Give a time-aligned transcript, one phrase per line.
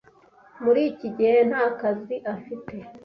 [0.63, 2.75] Muri iki gihe nta kazi afite.